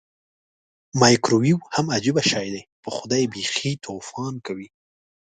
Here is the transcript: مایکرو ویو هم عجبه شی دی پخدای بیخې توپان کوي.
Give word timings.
مایکرو 1.01 1.37
ویو 1.43 1.57
هم 1.75 1.85
عجبه 1.97 2.21
شی 2.31 2.47
دی 2.53 2.61
پخدای 2.85 3.23
بیخې 3.33 3.71
توپان 3.85 4.33
کوي. 4.45 4.67